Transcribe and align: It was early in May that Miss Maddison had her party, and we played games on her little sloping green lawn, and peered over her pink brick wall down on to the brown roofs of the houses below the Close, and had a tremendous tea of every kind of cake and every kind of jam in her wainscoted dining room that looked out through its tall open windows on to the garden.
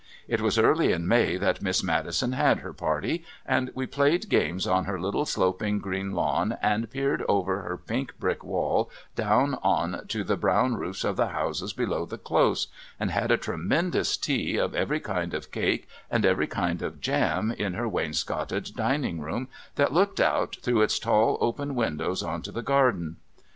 It 0.27 0.41
was 0.41 0.57
early 0.57 0.91
in 0.93 1.07
May 1.07 1.37
that 1.37 1.61
Miss 1.61 1.83
Maddison 1.83 2.31
had 2.31 2.61
her 2.61 2.73
party, 2.73 3.23
and 3.45 3.69
we 3.75 3.85
played 3.85 4.29
games 4.29 4.65
on 4.65 4.85
her 4.85 4.99
little 4.99 5.27
sloping 5.27 5.77
green 5.77 6.13
lawn, 6.13 6.57
and 6.59 6.89
peered 6.89 7.23
over 7.29 7.61
her 7.61 7.77
pink 7.77 8.13
brick 8.19 8.43
wall 8.43 8.89
down 9.15 9.59
on 9.61 10.07
to 10.07 10.23
the 10.23 10.37
brown 10.37 10.73
roofs 10.73 11.03
of 11.03 11.17
the 11.17 11.27
houses 11.27 11.71
below 11.71 12.07
the 12.07 12.17
Close, 12.17 12.65
and 12.99 13.11
had 13.11 13.29
a 13.29 13.37
tremendous 13.37 14.17
tea 14.17 14.57
of 14.57 14.73
every 14.73 14.99
kind 14.99 15.35
of 15.35 15.51
cake 15.51 15.87
and 16.09 16.25
every 16.25 16.47
kind 16.47 16.81
of 16.81 16.99
jam 16.99 17.51
in 17.51 17.75
her 17.75 17.87
wainscoted 17.87 18.71
dining 18.75 19.19
room 19.21 19.49
that 19.75 19.93
looked 19.93 20.19
out 20.19 20.55
through 20.63 20.81
its 20.81 20.97
tall 20.97 21.37
open 21.41 21.75
windows 21.75 22.23
on 22.23 22.41
to 22.41 22.51
the 22.51 22.63
garden. 22.63 23.17